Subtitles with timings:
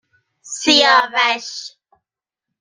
[0.55, 1.51] سیاوش